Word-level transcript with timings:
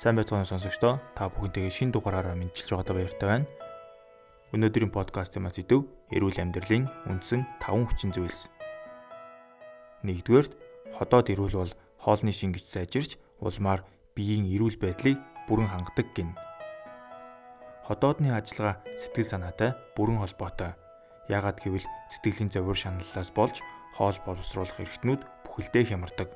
Сайн 0.00 0.16
байцгаана 0.16 0.48
сонсогчдоо. 0.48 0.96
Та 1.12 1.28
бүхэнтэйгээ 1.28 1.68
шин 1.68 1.92
дугаараараа 1.92 2.32
мэдчилж 2.32 2.72
байгаадаа 2.72 2.96
баяртай 2.96 3.28
байна. 3.28 3.50
Өнөөдрийн 4.56 4.88
подкастын 4.88 5.44
маань 5.44 5.52
сэдв 5.52 5.84
эрүүл 6.08 6.40
амьдралын 6.40 6.88
үндсэн 7.04 7.44
5 7.60 7.84
хүчин 7.84 8.16
зүйлс. 8.16 8.48
Нэгдүгээрт 10.08 10.56
ходоод 10.96 11.28
эрүүл 11.28 11.52
бол 11.52 11.72
хоолны 12.00 12.32
шингэж 12.32 12.64
сайжирч 12.64 13.20
улмаар 13.44 13.84
биеийн 14.16 14.48
эрүүл 14.48 14.80
байдлыг 14.80 15.20
бүрэн 15.44 15.68
хангадаг 15.68 16.08
гин. 16.16 16.32
Ходоодны 17.84 18.32
ажиллагаа 18.32 18.80
сэтгэл 18.96 19.28
санаатай 19.36 19.76
бүрэн 20.00 20.24
холбоотой. 20.24 20.80
Яагаад 21.28 21.60
гэвэл 21.60 21.84
сэтгэлийн 22.08 22.48
зовир 22.48 22.72
шаналлаас 22.72 23.36
болж 23.36 23.60
хоол 24.00 24.16
боловсруулах 24.24 24.80
эрхтнүүд 24.80 25.44
бүхэлдээ 25.44 25.92
хямардаг. 25.92 26.32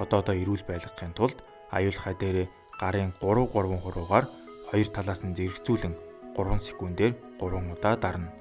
Ходоодоо 0.00 0.32
эрүүл 0.32 0.64
байлгахын 0.64 1.12
тулд 1.12 1.44
аюулхай 1.68 2.16
дээрээ 2.16 2.48
гарын 2.82 3.14
3 3.22 3.46
3 3.46 3.78
хуруугаар 3.78 4.26
хоёр 4.68 4.88
талаас 4.90 5.22
нь 5.22 5.36
зэрэгцүүлэн 5.38 5.94
3 6.34 6.66
секундээр 6.68 7.14
3 7.38 7.70
удаа 7.74 7.94
дарна. 7.94 8.34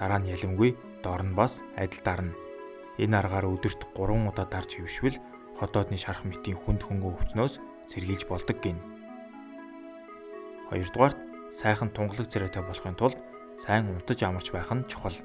Дараа 0.00 0.18
нь 0.24 0.32
ялимгүй 0.32 0.70
доор 1.04 1.20
нь 1.28 1.36
бас 1.36 1.60
адил 1.76 2.00
дарна. 2.00 2.32
Энэ 2.96 3.20
аргаар 3.20 3.44
өдөрт 3.52 3.92
3 3.92 4.28
удаа 4.30 4.46
дарж 4.48 4.70
хөвшвөл 4.80 5.20
ходоодны 5.60 6.00
шарах 6.00 6.24
мэтийн 6.24 6.56
хүнд 6.56 6.80
хөнгөө 6.88 7.12
өвчнөөс 7.12 7.54
сэргийлж 7.90 8.24
болдог 8.24 8.56
гин. 8.64 8.80
Хоёрдугаарт 10.72 11.18
сайхан 11.52 11.92
тунгалаг 11.92 12.28
царайтай 12.32 12.64
болохын 12.64 12.96
тулд 12.96 13.18
сайн 13.60 13.92
унтаж 13.92 14.18
амарч 14.24 14.48
байх 14.48 14.72
нь 14.72 14.88
чухал. 14.88 15.16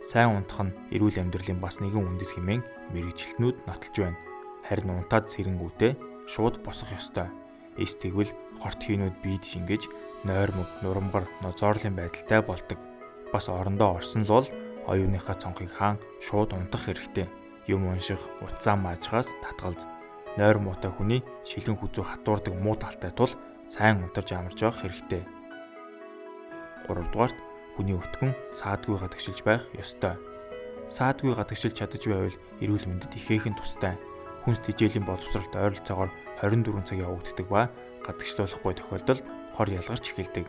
Сайн 0.00 0.32
унтах 0.40 0.60
нь 0.64 0.76
эрүүл 0.94 1.20
амьдралын 1.20 1.60
бас 1.60 1.84
нэгэн 1.84 2.00
үндэс 2.00 2.32
хэмээн 2.38 2.62
мэрэгчлэтнүүд 2.96 3.56
нотолж 3.68 3.94
байна. 4.00 4.18
Харин 4.66 4.94
унтаад 4.94 5.28
сэрэнгүүтээ 5.28 6.15
шууд 6.26 6.58
босох 6.64 6.90
ёстой. 6.92 7.30
Эс 7.78 7.94
тэгвэл 7.94 8.34
хорт 8.60 8.80
хийнүүд 8.82 9.16
биед 9.22 9.44
шингэж 9.46 9.86
нойрмог, 10.26 10.66
нурамгар, 10.82 11.24
нозоорлын 11.42 11.94
байдалтай 11.94 12.42
болдог. 12.42 12.78
Бас 13.32 13.48
орондоо 13.48 13.94
орсон 13.94 14.22
л 14.26 14.32
бол 14.34 14.48
оюуныхаа 14.90 15.38
цонхыг 15.38 15.70
хаан 15.70 15.98
шууд 16.20 16.52
унтах 16.52 16.86
хэрэгтэй. 16.86 17.30
Юм 17.66 17.86
унших, 17.86 18.20
утсаа 18.42 18.76
маажгаас 18.76 19.30
татгалз. 19.42 19.86
Нойр 20.36 20.58
муутай 20.58 20.90
хүний 20.90 21.22
шилэн 21.46 21.78
хүзүү 21.78 22.04
хатуурдаг 22.04 22.54
муу 22.54 22.76
талтай 22.76 23.10
тул 23.10 23.30
сайн 23.66 24.02
унтарч 24.02 24.32
амарч 24.32 24.62
явах 24.62 24.82
хэрэгтэй. 24.82 25.22
3 26.86 27.10
дугаарт 27.10 27.38
хүний 27.74 27.96
өтгөн 27.96 28.32
саадгүй 28.54 28.98
гадагшилж 28.98 29.40
байх 29.42 29.64
ёстой. 29.74 30.14
Саадгүй 30.86 31.34
гадагшилж 31.34 31.74
чадаж 31.74 32.02
байвал 32.06 32.36
эрүүл 32.62 32.86
мэндэд 32.86 33.18
ихээхэн 33.18 33.58
тустай 33.58 33.98
хүнс 34.46 34.62
тижээлийн 34.62 35.02
боловсролт 35.02 35.50
ойролцоогоор 35.58 36.10
24 36.38 36.86
цаг 36.86 37.02
явагддаг 37.02 37.46
ба 37.50 37.66
гадагшлуулахгүй 38.06 38.74
тохиолдолд 38.78 39.26
хор 39.58 39.68
ялгарч 39.74 40.14
эхэлдэг. 40.14 40.46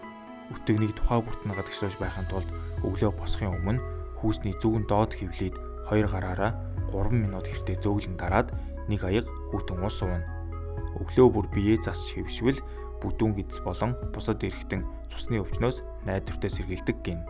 Өтөгнийг 0.54 0.94
тухай 0.94 1.18
бүртэн 1.26 1.58
гадагшлуулж 1.58 1.98
байхын 1.98 2.30
тулд 2.30 2.46
өглөө 2.86 3.12
босохын 3.18 3.58
өмнө 3.58 3.82
хүүсний 4.22 4.54
зүүн 4.62 4.86
доод 4.86 5.18
хөвлөд 5.18 5.58
хоёр 5.90 6.08
гараараа 6.14 6.54
3 6.94 7.10
минут 7.10 7.50
хэртэ 7.50 7.82
зөөлөн 7.82 8.22
дараад 8.22 8.54
нэг 8.86 9.02
аяг 9.02 9.26
хүүтэн 9.50 9.82
ус 9.82 9.98
уuna. 10.06 10.22
Өглөө 11.02 11.28
бүр 11.34 11.48
биеэ 11.50 11.82
засч 11.82 12.22
хөвшвөл 12.22 12.62
бүдүүн 13.02 13.34
гидс 13.34 13.66
болон 13.66 13.98
бусад 14.14 14.46
эргэтэн 14.46 14.86
цусны 15.10 15.42
өвчнөөс 15.42 16.06
найдвартай 16.06 16.54
сэргийлдэг 16.54 16.98
гин. 17.02 17.26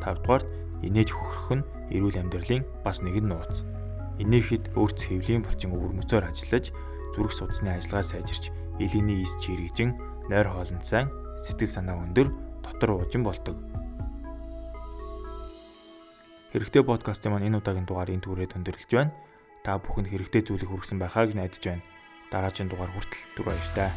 5 0.00 0.24
дугаарт 0.24 0.48
инээж 0.80 1.12
хөхрөх 1.12 1.60
нь 1.60 1.66
эрүүл 1.92 2.20
амьдралын 2.20 2.64
бас 2.80 3.04
нэгэн 3.04 3.28
нууц. 3.28 3.83
Инээхэд 4.22 4.78
өөрт 4.78 4.98
хэвлийн 5.10 5.42
булчин 5.42 5.74
өвөрмөцөөр 5.74 6.30
ажиллаж 6.30 6.70
зүрх 7.14 7.32
судасны 7.34 7.74
ажиллагаа 7.74 8.06
сайжирч 8.06 8.54
элиний 8.78 9.26
ис 9.26 9.34
чирэгжин 9.42 9.98
нойр 10.30 10.46
хоолнд 10.50 10.86
сайн 10.86 11.10
сэтгэл 11.38 11.74
санаа 11.74 11.98
өндөр 11.98 12.30
дотор 12.62 13.02
уужин 13.02 13.26
болдог. 13.26 13.58
Хэрэгтэй 16.54 16.86
подкастын 16.86 17.34
маань 17.34 17.50
энэ 17.50 17.58
удаагийн 17.58 17.86
дугаар 17.86 18.14
энэ 18.14 18.22
түрээд 18.22 18.54
өндөрлөж 18.54 18.90
байна. 18.94 19.10
Та 19.66 19.82
бүхэнд 19.82 20.06
хэрэгтэй 20.14 20.42
зүйлийг 20.46 20.70
хүргэсэн 20.70 21.02
байхаа 21.02 21.26
гэж 21.26 21.34
найдаж 21.34 21.62
байна. 21.66 21.82
Дараагийн 22.30 22.70
дугаар 22.70 22.94
хүртэл 22.94 23.26
түр 23.34 23.50
баярлалаа. 23.50 23.90